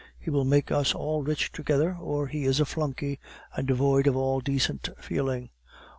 He 0.17 0.31
will 0.31 0.45
make 0.45 0.71
us 0.71 0.95
all 0.95 1.21
rich 1.21 1.51
together, 1.51 1.95
or 2.01 2.25
he 2.25 2.45
is 2.45 2.59
a 2.59 2.65
flunkey, 2.65 3.19
and 3.55 3.67
devoid 3.67 4.07
of 4.07 4.17
all 4.17 4.39
decent 4.39 4.89
feeling." 4.99 5.51